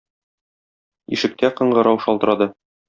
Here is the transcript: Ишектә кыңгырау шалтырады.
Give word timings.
Ишектә 1.19 1.55
кыңгырау 1.61 2.05
шалтырады. 2.09 2.55